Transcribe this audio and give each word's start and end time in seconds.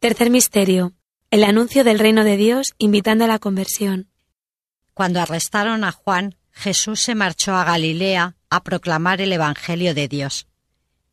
Tercer 0.00 0.30
misterio. 0.30 0.94
El 1.32 1.42
anuncio 1.42 1.82
del 1.82 1.98
reino 1.98 2.22
de 2.22 2.36
Dios 2.36 2.72
invitando 2.78 3.24
a 3.24 3.26
la 3.26 3.40
conversión. 3.40 4.08
Cuando 4.94 5.20
arrestaron 5.20 5.82
a 5.82 5.90
Juan, 5.90 6.36
Jesús 6.52 7.00
se 7.00 7.16
marchó 7.16 7.54
a 7.54 7.64
Galilea 7.64 8.36
a 8.48 8.62
proclamar 8.62 9.20
el 9.20 9.32
Evangelio 9.32 9.94
de 9.94 10.06
Dios. 10.06 10.46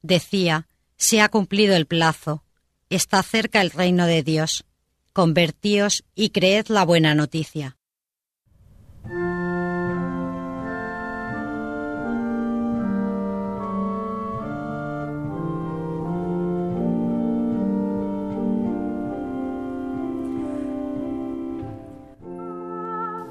Decía, 0.04 0.68
se 0.98 1.20
ha 1.20 1.30
cumplido 1.30 1.76
el 1.76 1.88
plazo, 1.88 2.44
está 2.92 3.24
cerca 3.24 3.62
el 3.62 3.72
reino 3.72 4.06
de 4.06 4.22
Dios. 4.22 4.66
Convertíos 5.14 6.04
y 6.14 6.30
creed 6.30 6.68
la 6.68 6.86
buena 6.86 7.16
noticia. 7.16 7.78